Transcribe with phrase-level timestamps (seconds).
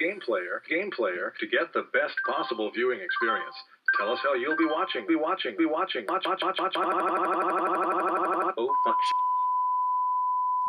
[0.00, 3.54] Game Player, Game Player, to get the best possible viewing experience.
[3.98, 8.54] Tell us how you'll be watching, be watching, be watching, watch, watch, watch, watch, watch,
[8.56, 8.96] Oh, fuck.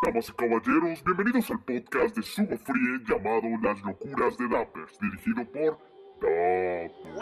[0.03, 5.45] Damas y caballeros, bienvenidos al podcast de Sugo Frie llamado Las Locuras de Dappers, dirigido
[5.51, 5.77] por
[6.19, 7.21] Dappers.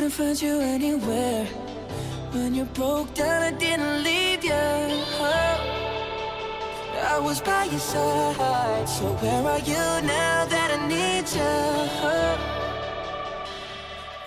[0.00, 1.44] Couldn't find you anywhere.
[2.32, 4.54] When you broke down, I didn't leave you.
[7.12, 8.88] I was by your side.
[8.88, 11.42] So where are you now that I need you?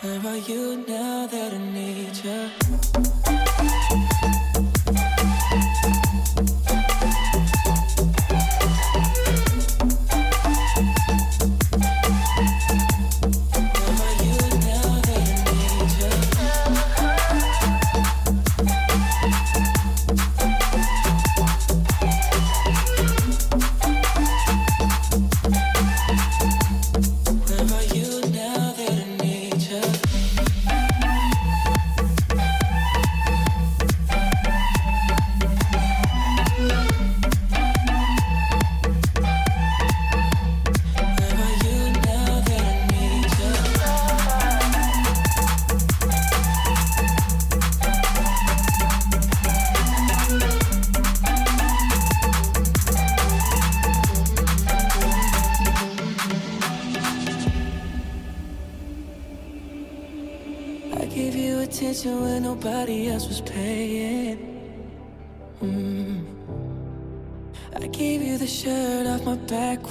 [0.01, 2.51] Where are you now that I need you?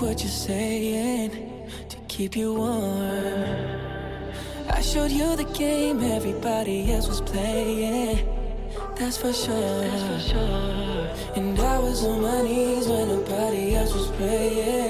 [0.03, 1.31] What you're saying?
[1.89, 3.45] To keep you warm.
[4.69, 8.27] I showed you the game everybody else was playing.
[8.97, 9.85] That's for sure.
[11.37, 14.82] And I was on my knees when nobody else was praying.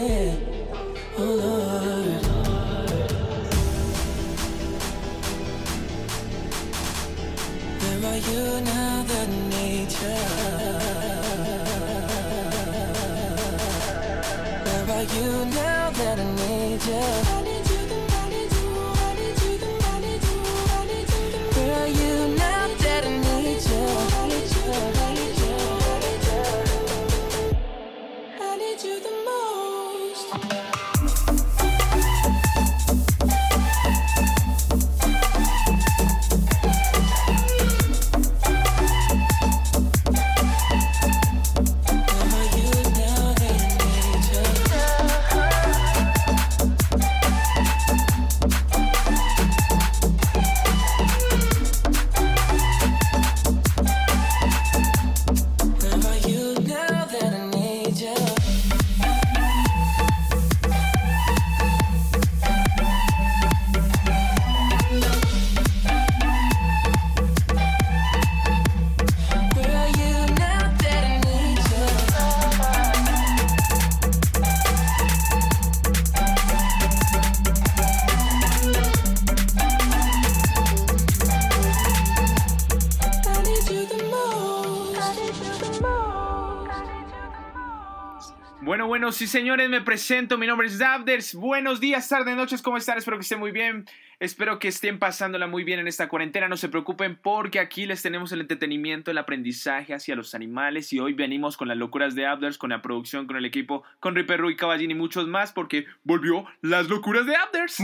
[88.64, 91.34] Bueno, bueno, sí señores, me presento, mi nombre es Dabders.
[91.34, 92.96] Buenos días, tardes, noches, ¿cómo están?
[92.96, 93.86] Espero que estén muy bien.
[94.22, 96.46] Espero que estén pasándola muy bien en esta cuarentena.
[96.46, 101.00] No se preocupen porque aquí les tenemos el entretenimiento, el aprendizaje hacia los animales y
[101.00, 104.38] hoy venimos con las locuras de Abders, con la producción, con el equipo, con Ripper
[104.38, 107.78] Rui Caballín y muchos más porque volvió las locuras de Abders.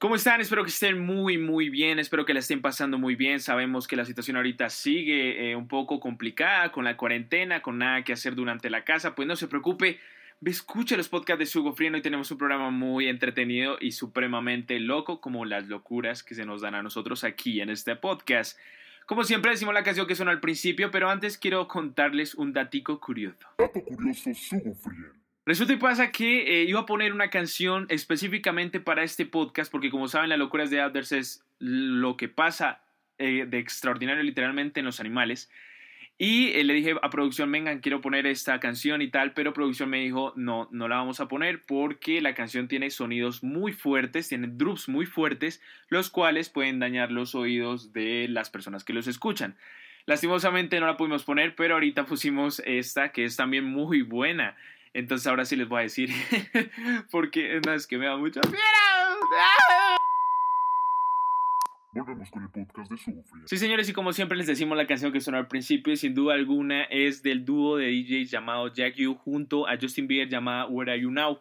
[0.00, 0.40] ¿Cómo están?
[0.40, 2.00] Espero que estén muy, muy bien.
[2.00, 3.38] Espero que la estén pasando muy bien.
[3.38, 8.02] Sabemos que la situación ahorita sigue eh, un poco complicada con la cuarentena, con nada
[8.02, 9.14] que hacer durante la casa.
[9.14, 10.00] Pues no se preocupe.
[10.44, 11.92] Escuche los podcasts de Sugo Frío.
[11.92, 16.60] Hoy tenemos un programa muy entretenido y supremamente loco, como las locuras que se nos
[16.60, 18.56] dan a nosotros aquí en este podcast.
[19.06, 23.00] Como siempre decimos la canción que suena al principio, pero antes quiero contarles un datico
[23.00, 23.48] curioso.
[23.58, 24.76] Dato curioso Sugo.
[25.44, 29.90] Resulta y pasa que eh, iba a poner una canción específicamente para este podcast, porque
[29.90, 32.82] como saben, las locuras de Outers es lo que pasa
[33.18, 35.50] eh, de extraordinario literalmente en los animales.
[36.20, 39.88] Y eh, le dije a producción, vengan, quiero poner esta canción y tal, pero producción
[39.88, 44.28] me dijo, no, no la vamos a poner porque la canción tiene sonidos muy fuertes,
[44.28, 49.06] tiene drops muy fuertes, los cuales pueden dañar los oídos de las personas que los
[49.06, 49.56] escuchan.
[50.06, 54.56] Lastimosamente no la pudimos poner, pero ahorita pusimos esta que es también muy buena.
[54.94, 56.10] Entonces ahora sí les voy a decir,
[57.12, 59.97] porque no, es que me da mucho miedo.
[61.98, 63.22] Volvemos con el podcast de.
[63.46, 66.34] Sí, señores, y como siempre les decimos, la canción que sonó al principio, sin duda
[66.34, 70.92] alguna, es del dúo de DJs llamado Jack U junto a Justin Bieber llamada Where
[70.92, 71.40] Are You Now.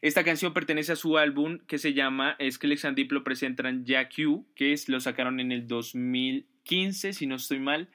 [0.00, 4.46] Esta canción pertenece a su álbum que se llama Skrillex and Diplo presentan Jack U,
[4.54, 7.88] que es, lo sacaron en el 2015, si no estoy mal.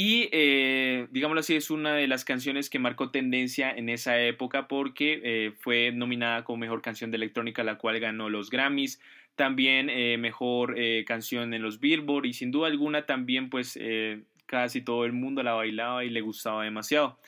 [0.00, 4.68] Y eh, digámoslo así, es una de las canciones que marcó tendencia en esa época
[4.68, 9.00] porque eh, fue nominada como mejor canción de electrónica, la cual ganó los Grammys,
[9.38, 14.24] también eh, mejor eh, canción en los Billboard y sin duda alguna también pues eh,
[14.46, 17.18] casi todo el mundo la bailaba y le gustaba demasiado.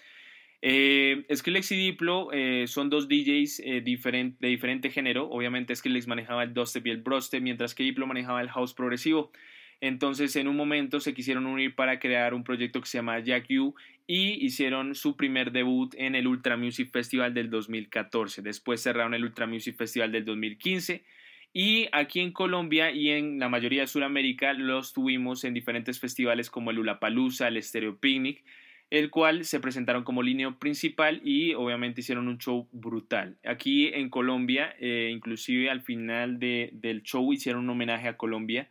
[0.62, 2.28] Skrillex y Diplo
[2.66, 5.26] son dos DJs de diferente género.
[5.30, 9.32] Obviamente Skrillex manejaba el dubstep y el brostep, mientras que Diplo manejaba el house progresivo.
[9.80, 13.46] Entonces, en un momento se quisieron unir para crear un proyecto que se llama Jack
[13.58, 13.74] U
[14.06, 18.42] y hicieron su primer debut en el Ultra Music Festival del 2014.
[18.42, 21.02] Después cerraron el Ultra Music Festival del 2015
[21.52, 26.49] y aquí en Colombia y en la mayoría de Sudamérica los tuvimos en diferentes festivales
[26.49, 28.44] como el Ulapalooza, el Stereo Picnic,
[28.91, 33.37] el cual se presentaron como línea principal y obviamente hicieron un show brutal.
[33.44, 38.69] Aquí en Colombia, eh, inclusive al final de, del show hicieron un homenaje a Colombia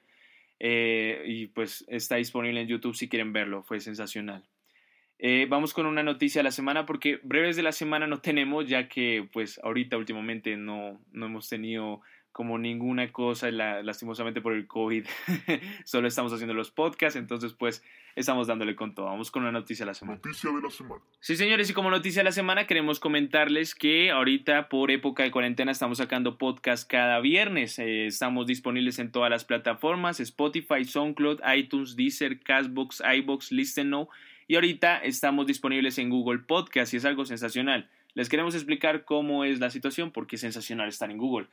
[0.60, 4.44] eh, y pues está disponible en YouTube si quieren verlo, fue sensacional.
[5.22, 8.70] Eh, vamos con una noticia de la semana porque breves de la semana no tenemos
[8.70, 14.54] ya que pues ahorita últimamente no, no hemos tenido como ninguna cosa la, lastimosamente por
[14.54, 15.06] el COVID
[15.86, 17.84] solo estamos haciendo los podcasts entonces pues
[18.16, 21.02] estamos dándole con todo vamos con una noticia de la semana Noticia de la semana.
[21.20, 25.32] Sí, señores, y como noticia de la semana queremos comentarles que ahorita por época de
[25.32, 27.80] cuarentena estamos sacando podcast cada viernes.
[27.80, 34.10] Eh, estamos disponibles en todas las plataformas, Spotify, SoundCloud, iTunes, Deezer, Castbox, iBox, Listen Now
[34.48, 37.88] y ahorita estamos disponibles en Google Podcast y es algo sensacional.
[38.16, 41.48] Les queremos explicar cómo es la situación porque es sensacional estar en Google.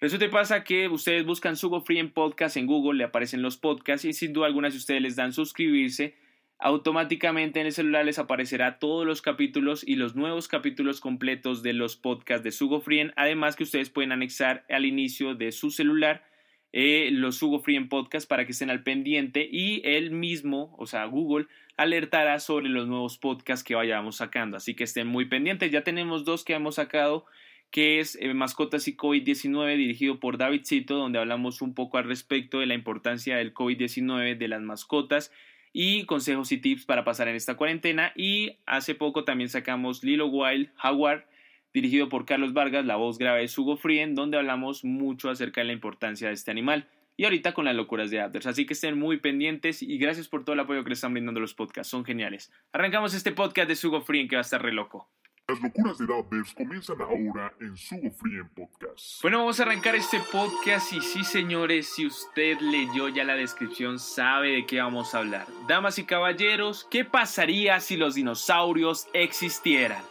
[0.00, 3.58] Resulta y pasa que ustedes buscan Sugo Free en podcast en Google, le aparecen los
[3.58, 6.14] podcasts y sin duda alguna si ustedes les dan suscribirse,
[6.58, 11.74] automáticamente en el celular les aparecerá todos los capítulos y los nuevos capítulos completos de
[11.74, 13.10] los podcasts de Sugo Free.
[13.14, 16.24] Además que ustedes pueden anexar al inicio de su celular
[16.72, 20.86] eh, los Sugo Free en podcast para que estén al pendiente y él mismo, o
[20.86, 24.56] sea, Google, alertará sobre los nuevos podcasts que vayamos sacando.
[24.56, 25.70] Así que estén muy pendientes.
[25.70, 27.26] Ya tenemos dos que hemos sacado
[27.70, 32.04] que es eh, Mascotas y COVID-19, dirigido por David Cito, donde hablamos un poco al
[32.04, 35.32] respecto de la importancia del COVID-19, de las mascotas
[35.72, 38.12] y consejos y tips para pasar en esta cuarentena.
[38.16, 41.28] Y hace poco también sacamos Lilo Wild Jaguar,
[41.72, 45.68] dirigido por Carlos Vargas, la voz grave de Hugo Frien, donde hablamos mucho acerca de
[45.68, 46.88] la importancia de este animal.
[47.16, 48.46] Y ahorita con las locuras de Aders.
[48.46, 51.38] Así que estén muy pendientes y gracias por todo el apoyo que les están brindando
[51.38, 51.90] los podcasts.
[51.90, 52.50] Son geniales.
[52.72, 55.08] Arrancamos este podcast de Hugo Frien que va a estar re loco.
[55.50, 59.20] Las locuras de Dabbers comienzan ahora en Sugo Free Podcast.
[59.20, 63.98] Bueno, vamos a arrancar este podcast y sí, señores, si usted leyó ya la descripción,
[63.98, 65.48] sabe de qué vamos a hablar.
[65.66, 70.04] Damas y caballeros, ¿qué pasaría si los dinosaurios existieran?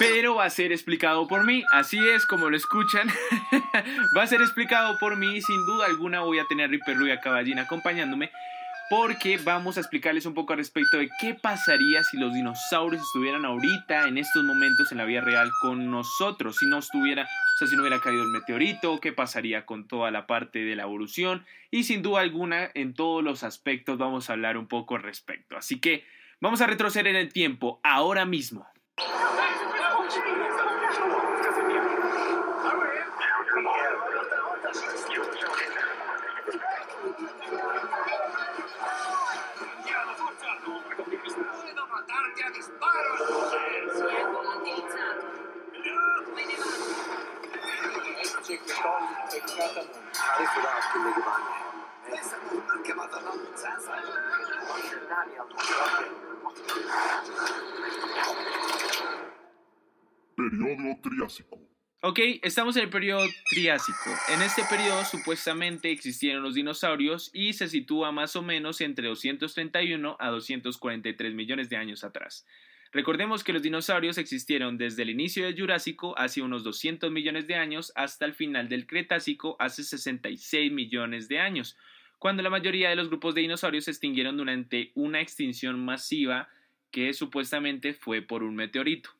[0.00, 3.06] Pero va a ser explicado por mí, así es como lo escuchan.
[4.18, 7.12] va a ser explicado por mí, sin duda alguna voy a tener a Ripper Rui
[7.12, 8.32] a Caballín acompañándome
[8.90, 13.44] porque vamos a explicarles un poco al respecto de qué pasaría si los dinosaurios estuvieran
[13.44, 17.68] ahorita, en estos momentos, en la vida real con nosotros, si no estuviera, o sea,
[17.68, 21.44] si no hubiera caído el meteorito, qué pasaría con toda la parte de la evolución
[21.70, 25.56] y sin duda alguna en todos los aspectos vamos a hablar un poco al respecto.
[25.56, 26.04] Así que
[26.40, 28.66] vamos a retroceder en el tiempo ahora mismo.
[62.02, 64.10] Ok, estamos en el periodo Triásico.
[64.28, 70.16] En este periodo supuestamente existieron los dinosaurios y se sitúa más o menos entre 231
[70.20, 72.44] a 243 millones de años atrás.
[72.94, 77.56] Recordemos que los dinosaurios existieron desde el inicio del Jurásico hace unos 200 millones de
[77.56, 81.76] años hasta el final del Cretácico hace 66 millones de años,
[82.20, 86.48] cuando la mayoría de los grupos de dinosaurios se extinguieron durante una extinción masiva
[86.92, 89.10] que supuestamente fue por un meteorito.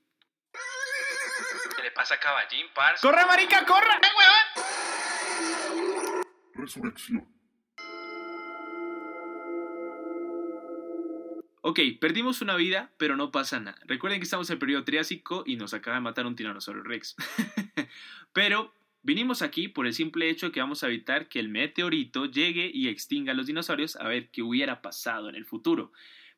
[1.77, 3.05] ¿Qué le pasa a Caballín, parce?
[3.05, 3.91] ¡Corre, marica, corre!
[6.55, 7.34] Resurrección.
[11.67, 13.79] Ok, perdimos una vida, pero no pasa nada.
[13.87, 17.17] Recuerden que estamos en el periodo Triásico y nos acaba de matar un tiranosaurio rex.
[18.35, 22.27] pero vinimos aquí por el simple hecho de que vamos a evitar que el meteorito
[22.27, 25.91] llegue y extinga a los dinosaurios a ver qué hubiera pasado en el futuro.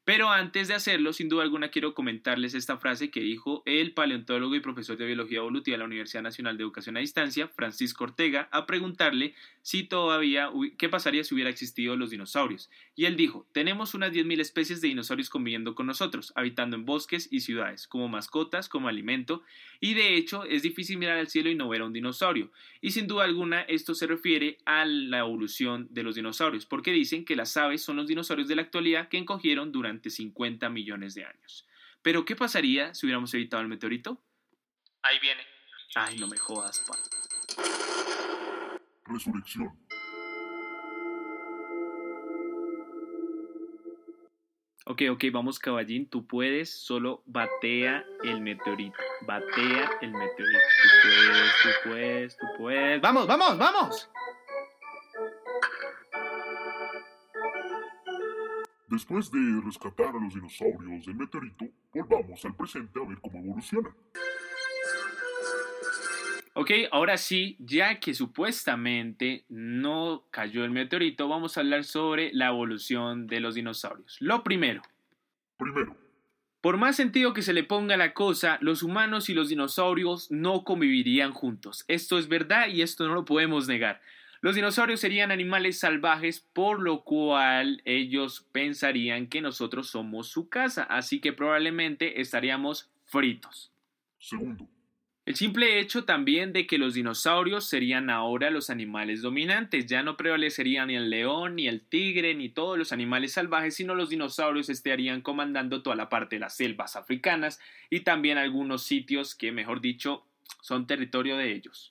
[0.06, 4.54] Pero antes de hacerlo, sin duda alguna quiero comentarles esta frase que dijo el paleontólogo
[4.54, 8.48] y profesor de biología evolutiva de la Universidad Nacional de Educación a Distancia, Francisco Ortega,
[8.52, 10.48] a preguntarle si todavía
[10.78, 12.70] qué pasaría si hubiera existido los dinosaurios.
[12.94, 17.26] Y él dijo, tenemos unas 10.000 especies de dinosaurios conviviendo con nosotros, habitando en bosques
[17.32, 19.42] y ciudades, como mascotas, como alimento,
[19.80, 22.52] y de hecho es difícil mirar al cielo y no ver a un dinosaurio.
[22.80, 27.24] Y sin duda alguna esto se refiere a la evolución de los dinosaurios, porque dicen
[27.24, 31.24] que las aves son los dinosaurios de la actualidad que encogieron durante 50 millones de
[31.24, 31.66] años.
[32.02, 34.22] Pero ¿qué pasaría si hubiéramos evitado el meteorito?
[35.02, 35.42] Ahí viene.
[35.94, 36.94] Ay, no me jodas, pa.
[39.06, 39.86] Resurrección.
[44.88, 51.52] Ok, ok, vamos caballín, tú puedes, solo batea el meteorito, batea el meteorito, tú puedes,
[51.62, 54.08] tú puedes, tú puedes, vamos, vamos, vamos.
[58.96, 63.92] Después de rescatar a los dinosaurios del meteorito, volvamos al presente a ver cómo evolucionan.
[66.54, 72.46] Ok, ahora sí, ya que supuestamente no cayó el meteorito, vamos a hablar sobre la
[72.46, 74.16] evolución de los dinosaurios.
[74.20, 74.80] Lo primero.
[75.58, 75.94] Primero,
[76.62, 80.64] Por más sentido que se le ponga la cosa, los humanos y los dinosaurios no
[80.64, 81.84] convivirían juntos.
[81.86, 84.00] Esto es verdad y esto no lo podemos negar.
[84.42, 90.82] Los dinosaurios serían animales salvajes, por lo cual ellos pensarían que nosotros somos su casa,
[90.84, 93.72] así que probablemente estaríamos fritos.
[94.18, 94.68] segundo,
[95.24, 100.16] El simple hecho también de que los dinosaurios serían ahora los animales dominantes, ya no
[100.16, 104.68] prevalecería ni el león, ni el tigre, ni todos los animales salvajes, sino los dinosaurios
[104.68, 107.58] estarían comandando toda la parte de las selvas africanas
[107.90, 110.24] y también algunos sitios que, mejor dicho,
[110.60, 111.88] son territorio de ellos.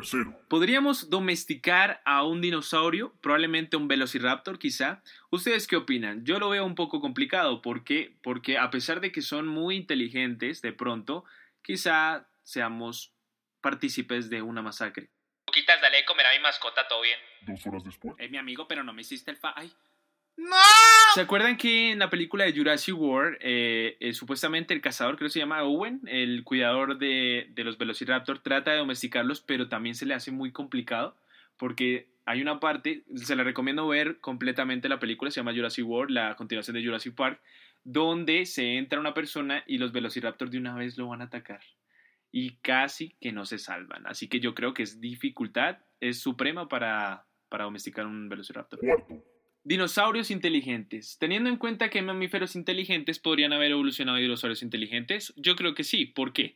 [0.00, 3.14] Tercero, ¿Podríamos domesticar a un dinosaurio?
[3.20, 5.02] Probablemente un velociraptor, quizá.
[5.30, 6.24] ¿Ustedes qué opinan?
[6.24, 7.62] Yo lo veo un poco complicado.
[7.62, 8.16] ¿Por qué?
[8.22, 11.24] Porque a pesar de que son muy inteligentes, de pronto,
[11.62, 13.12] quizá seamos
[13.60, 15.10] partícipes de una masacre.
[15.46, 17.18] Luquitas, dale de comer a mi mascota, todo bien.
[17.42, 19.54] dos horas después, Es mi amigo, pero no me hiciste el fa...
[19.56, 19.72] ¡Ay!
[21.14, 25.28] ¿Se acuerdan que en la película de Jurassic World, eh, eh, supuestamente el cazador, creo
[25.28, 29.94] que se llama Owen, el cuidador de, de los Velociraptor, trata de domesticarlos, pero también
[29.94, 31.16] se le hace muy complicado
[31.56, 36.10] porque hay una parte, se le recomiendo ver completamente la película, se llama Jurassic World,
[36.10, 37.40] la continuación de Jurassic Park,
[37.84, 41.60] donde se entra una persona y los Velociraptor de una vez lo van a atacar.
[42.32, 44.06] Y casi que no se salvan.
[44.06, 48.80] Así que yo creo que es dificultad, es suprema para, para domesticar un Velociraptor.
[48.80, 49.22] cuarto,
[49.66, 51.16] Dinosaurios inteligentes.
[51.18, 55.32] Teniendo en cuenta que hay mamíferos inteligentes, ¿podrían haber evolucionado dinosaurios inteligentes?
[55.36, 56.04] Yo creo que sí.
[56.04, 56.54] ¿Por qué?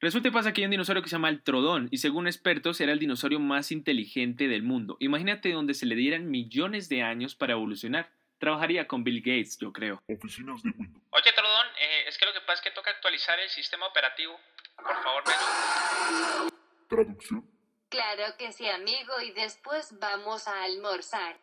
[0.00, 2.80] Resulta y pasa que hay un dinosaurio que se llama el Trodón y según expertos
[2.80, 4.96] era el dinosaurio más inteligente del mundo.
[5.00, 8.10] Imagínate donde se le dieran millones de años para evolucionar.
[8.38, 10.02] Trabajaría con Bill Gates, yo creo.
[10.08, 13.38] oficinas de Windows, Oye, Trodón, eh, es que lo que pasa es que toca actualizar
[13.38, 14.40] el sistema operativo.
[14.76, 16.52] Por favor, ayudas.
[16.88, 17.44] traducción,
[17.90, 21.36] Claro que sí, amigo, y después vamos a almorzar.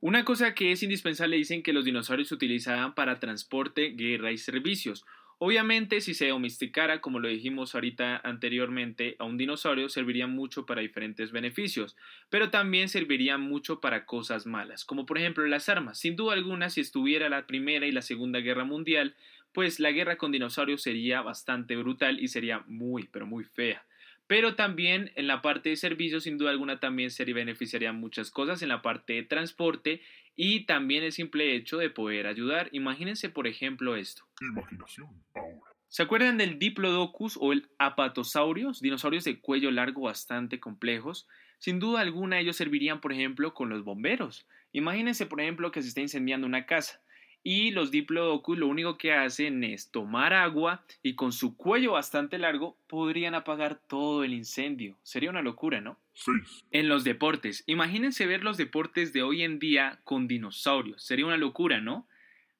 [0.00, 4.38] Una cosa que es indispensable dicen que los dinosaurios se utilizaban para transporte, guerra y
[4.38, 5.04] servicios.
[5.40, 10.80] Obviamente, si se domesticara, como lo dijimos ahorita anteriormente, a un dinosaurio serviría mucho para
[10.80, 11.96] diferentes beneficios,
[12.28, 15.98] pero también serviría mucho para cosas malas, como por ejemplo las armas.
[15.98, 19.14] Sin duda alguna, si estuviera la Primera y la Segunda Guerra Mundial,
[19.52, 23.84] pues la guerra con dinosaurios sería bastante brutal y sería muy, pero muy fea.
[24.28, 28.62] Pero también en la parte de servicios, sin duda alguna, también se beneficiarían muchas cosas
[28.62, 30.02] en la parte de transporte
[30.36, 32.68] y también el simple hecho de poder ayudar.
[32.72, 34.22] Imagínense, por ejemplo, esto.
[34.40, 38.82] imaginación, ahora, ¿Se acuerdan del Diplodocus o el Apatosaurus?
[38.82, 41.26] Dinosaurios de cuello largo bastante complejos.
[41.58, 44.46] Sin duda alguna ellos servirían, por ejemplo, con los bomberos.
[44.72, 47.00] Imagínense, por ejemplo, que se está incendiando una casa
[47.42, 52.38] y los Diplodocus lo único que hacen es tomar agua y con su cuello bastante
[52.38, 54.96] largo podrían apagar todo el incendio.
[55.02, 55.98] Sería una locura, ¿no?
[56.14, 57.64] seis, En los deportes.
[57.66, 61.02] Imagínense ver los deportes de hoy en día con dinosaurios.
[61.02, 62.06] Sería una locura, ¿no?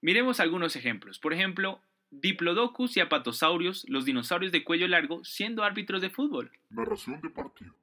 [0.00, 1.18] Miremos algunos ejemplos.
[1.18, 1.80] Por ejemplo,
[2.10, 6.50] Diplodocus y Apatosaurus, los dinosaurios de cuello largo, siendo árbitros de fútbol.
[6.70, 7.74] Narración de partido.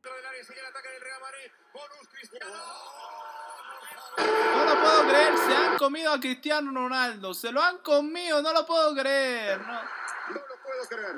[4.18, 8.54] No lo puedo creer, se han comido a Cristiano Ronaldo, se lo han comido, no
[8.54, 9.60] lo puedo creer.
[9.60, 9.80] No,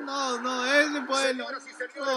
[0.04, 1.38] no, no ese puede.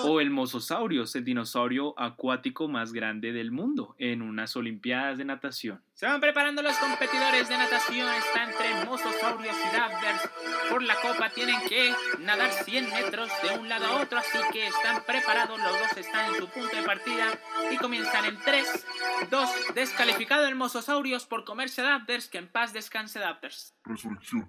[0.04, 5.82] O el Mosasaurios, el dinosaurio acuático más grande del mundo, en unas Olimpiadas de natación.
[5.94, 10.30] Se van preparando los competidores de natación, está entre Mosasaurios y Dabders.
[10.70, 14.66] Por la copa tienen que nadar 100 metros de un lado a otro, así que
[14.66, 17.26] están preparados, los dos están en su punto de partida
[17.70, 18.86] y comienzan en 3,
[19.30, 23.74] 2, descalificado el Mosasaurios por comerse a Dabders, que en paz descanse Dabders.
[23.84, 24.48] Resurrección.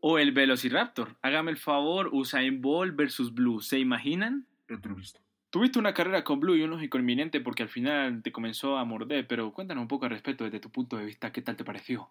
[0.00, 4.46] O el Velociraptor, hágame el favor, Usain Bolt versus Blue, ¿se imaginan?
[4.68, 5.20] Entrevista.
[5.50, 8.84] Tuviste una carrera con Blue y un lógico inminente porque al final te comenzó a
[8.84, 11.64] morder, pero cuéntanos un poco al respecto desde tu punto de vista, ¿qué tal te
[11.64, 12.10] pareció?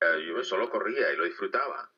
[0.00, 1.90] Eh, Yo solo corría y lo disfrutaba.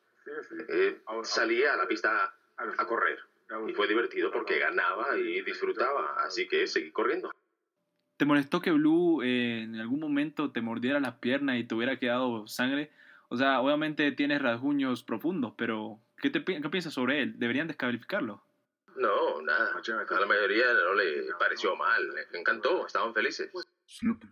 [0.69, 3.19] Eh, salía a la pista a correr.
[3.67, 7.31] Y fue divertido porque ganaba y disfrutaba, así que seguí corriendo.
[8.17, 11.97] ¿Te molestó que Blue eh, en algún momento te mordiera las piernas y te hubiera
[11.97, 12.91] quedado sangre?
[13.29, 17.39] O sea, obviamente tienes rasguños profundos, pero ¿qué, te, qué piensas sobre él?
[17.39, 18.43] ¿Deberían descalificarlo?
[18.95, 19.71] No, nada.
[19.75, 22.09] A la mayoría no le pareció mal.
[22.15, 23.51] Les encantó, estaban felices.
[23.85, 24.27] 7.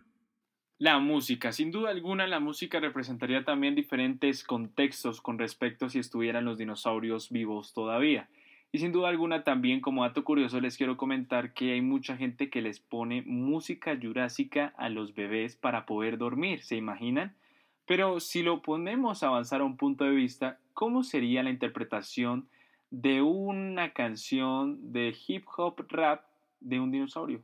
[0.80, 5.98] La música, sin duda alguna, la música representaría también diferentes contextos con respecto a si
[5.98, 8.28] estuvieran los dinosaurios vivos todavía.
[8.70, 12.50] Y sin duda alguna también como dato curioso les quiero comentar que hay mucha gente
[12.50, 17.34] que les pone música jurásica a los bebés para poder dormir, ¿se imaginan?
[17.88, 22.46] Pero si lo ponemos a avanzar a un punto de vista, ¿cómo sería la interpretación
[22.90, 26.22] de una canción de hip hop rap
[26.60, 27.42] de un dinosaurio?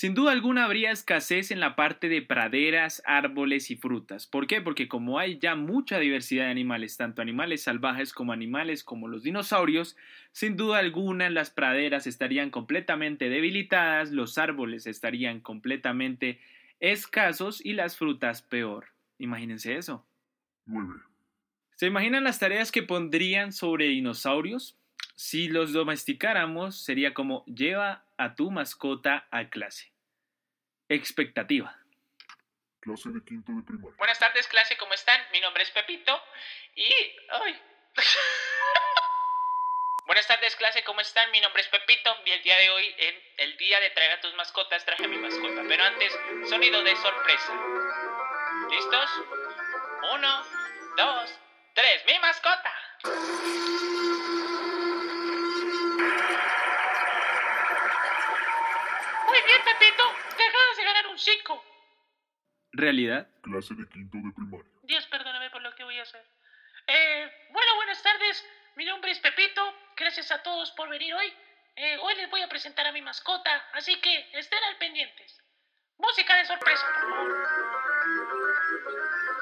[0.00, 4.26] Sin duda alguna habría escasez en la parte de praderas, árboles y frutas.
[4.26, 4.62] ¿Por qué?
[4.62, 9.24] Porque como hay ya mucha diversidad de animales, tanto animales salvajes como animales como los
[9.24, 9.98] dinosaurios,
[10.32, 16.40] sin duda alguna las praderas estarían completamente debilitadas, los árboles estarían completamente
[16.80, 18.86] escasos y las frutas peor.
[19.18, 20.06] Imagínense eso.
[20.64, 20.94] 9.
[21.74, 24.78] ¿Se imaginan las tareas que pondrían sobre dinosaurios?
[25.14, 29.90] Si los domesticáramos, sería como lleva a tu mascota a clase.
[30.90, 31.74] Expectativa.
[32.80, 33.96] Clase de quinto de primaria.
[33.96, 35.18] Buenas tardes, clase, ¿cómo están?
[35.32, 36.22] Mi nombre es Pepito
[36.74, 36.92] y...
[37.30, 37.58] ¡Ay!
[40.06, 41.30] Buenas tardes, clase, ¿cómo están?
[41.30, 44.20] Mi nombre es Pepito y el día de hoy, en el día de traer a
[44.20, 45.62] tus mascotas, traje a mi mascota.
[45.66, 46.12] Pero antes,
[46.46, 47.54] sonido de sorpresa.
[48.70, 49.10] ¿Listos?
[50.12, 50.44] Uno,
[50.96, 51.40] dos,
[51.74, 52.04] tres.
[52.06, 52.74] ¡Mi mascota!
[59.40, 60.04] Muy bien, Pepito.
[60.36, 61.64] Te acabas de ganar un 5.
[62.72, 63.26] Realidad.
[63.42, 64.70] Clase de quinto de primaria.
[64.82, 66.22] Dios, perdóname por lo que voy a hacer.
[66.86, 68.44] Eh, bueno, buenas tardes.
[68.76, 69.62] Mi nombre es Pepito.
[69.96, 71.32] Gracias a todos por venir hoy.
[71.76, 75.42] Eh, hoy les voy a presentar a mi mascota, así que estén al pendientes.
[75.96, 77.46] Música de sorpresa, por favor.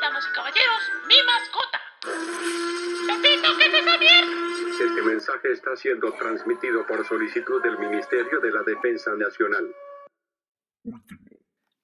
[0.01, 1.81] Damas y caballeros, mi mascota.
[2.03, 4.49] Pepito, ¿qué es esa mierda?
[4.71, 9.75] Este mensaje está siendo transmitido por solicitud del Ministerio de la Defensa Nacional.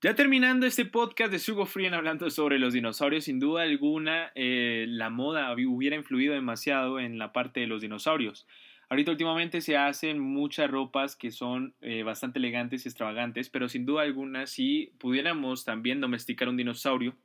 [0.03, 4.85] Ya terminando este podcast de Sugo Frien hablando sobre los dinosaurios, sin duda alguna eh,
[4.89, 8.47] la moda hubi- hubiera influido demasiado en la parte de los dinosaurios.
[8.91, 13.87] Ahorita últimamente se hacen muchas ropas que son eh, bastante elegantes y extravagantes, pero sin
[13.87, 17.17] duda alguna si pudiéramos también domesticar un dinosaurio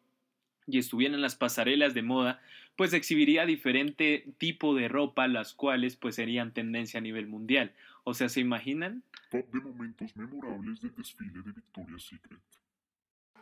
[0.66, 2.40] y estuviera en las pasarelas de moda,
[2.78, 7.74] pues exhibiría diferente tipo de ropa, las cuales pues serían tendencia a nivel mundial.
[8.06, 9.04] O sea, ¿se imaginan?
[9.30, 12.42] Top de momentos memorables del desfile de Victoria's Secret.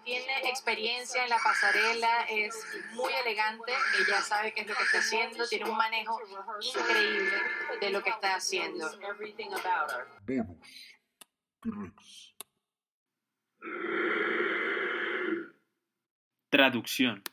[0.03, 2.55] Tiene experiencia en la pasarela, es
[2.93, 6.19] muy elegante, ella sabe qué es lo que está haciendo, tiene un manejo
[6.61, 7.37] increíble
[7.81, 8.89] de lo que está haciendo.
[10.25, 10.57] Bonus.
[11.61, 12.35] T-Rex.
[16.49, 17.23] Traducción.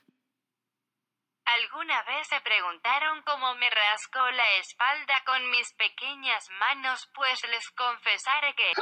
[1.55, 7.09] ¿Alguna vez se preguntaron cómo me rasco la espalda con mis pequeñas manos?
[7.15, 8.73] Pues les confesaré que...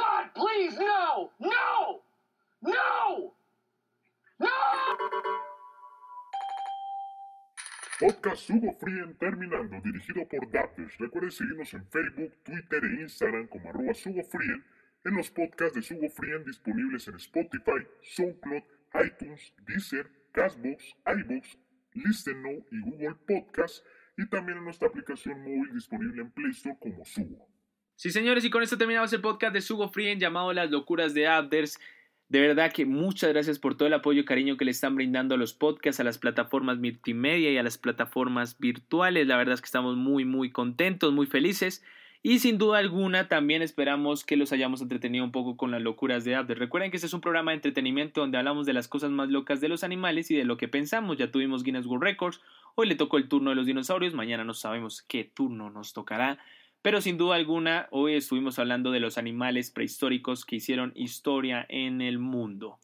[7.99, 10.97] Podcast Sugo Frien terminando, dirigido por Dappers.
[10.97, 14.65] Recuerden seguirnos en Facebook, Twitter e Instagram como arroba Sugo Frien
[15.05, 18.63] en los podcasts de Sugo Frien disponibles en Spotify, SoundCloud,
[19.05, 21.57] iTunes, Deezer, Castbox, iBox,
[21.95, 23.85] Listen Now y Google Podcast
[24.17, 27.47] y también en nuestra aplicación móvil disponible en Play Store como Sugo.
[27.95, 31.27] Sí, señores, y con esto terminamos el podcast de Sugo Frien llamado Las locuras de
[31.27, 31.79] Abders.
[32.29, 35.35] De verdad que muchas gracias por todo el apoyo y cariño que le están brindando
[35.35, 39.27] a los podcasts, a las plataformas multimedia y a las plataformas virtuales.
[39.27, 41.83] La verdad es que estamos muy, muy contentos, muy felices.
[42.25, 46.23] Y sin duda alguna también esperamos que los hayamos entretenido un poco con las locuras
[46.23, 46.57] de Abder.
[46.57, 49.59] Recuerden que este es un programa de entretenimiento donde hablamos de las cosas más locas
[49.59, 51.17] de los animales y de lo que pensamos.
[51.17, 52.39] Ya tuvimos Guinness World Records,
[52.75, 56.39] hoy le tocó el turno de los dinosaurios, mañana no sabemos qué turno nos tocará.
[56.81, 61.99] Pero sin duda alguna, hoy estuvimos hablando de los animales prehistóricos que hicieron historia en
[61.99, 62.79] el mundo.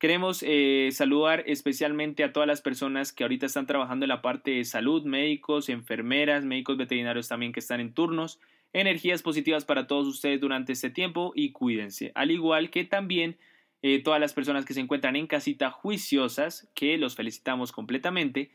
[0.00, 4.50] Queremos eh, saludar especialmente a todas las personas que ahorita están trabajando en la parte
[4.50, 8.40] de salud, médicos, enfermeras, médicos veterinarios también que están en turnos.
[8.72, 12.12] Energías positivas para todos ustedes durante este tiempo y cuídense.
[12.14, 13.36] Al igual que también
[13.82, 18.50] eh, todas las personas que se encuentran en casita juiciosas, que los felicitamos completamente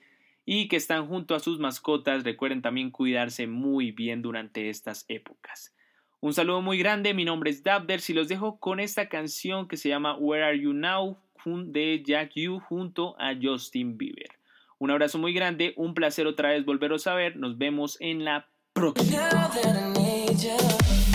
[0.45, 2.23] y que están junto a sus mascotas.
[2.23, 5.75] Recuerden también cuidarse muy bien durante estas épocas.
[6.19, 9.77] Un saludo muy grande, mi nombre es Dabder y los dejo con esta canción que
[9.77, 14.31] se llama Where Are You Now de Jack Yu junto a Justin Bieber.
[14.79, 18.47] Un abrazo muy grande, un placer otra vez volveros a ver, nos vemos en la
[18.77, 21.06] Now that I need you.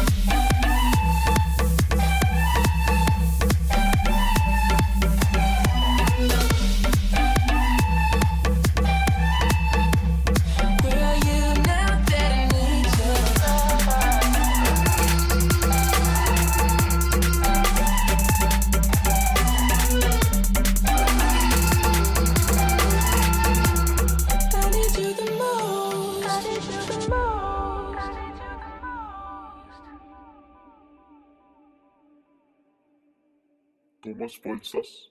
[34.13, 35.11] Tomas falsas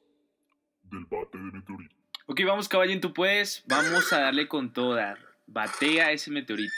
[0.83, 1.95] del bate de meteorito.
[2.27, 3.63] Ok, vamos caballín, tú puedes.
[3.65, 5.17] Vamos a darle con toda.
[5.47, 6.71] Batea ese meteorito.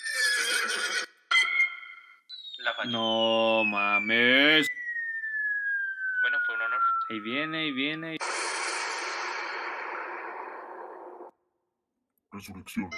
[2.59, 2.85] La.
[2.85, 4.69] No mames.
[6.21, 6.79] Bueno, fue un honor.
[7.09, 8.17] Ahí viene, ahí viene.
[12.31, 12.89] Resurrección.